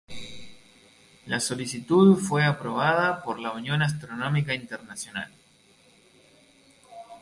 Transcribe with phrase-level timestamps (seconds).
[1.27, 5.31] La solicitud fue aprobada por la Unión Astronómica Internacional.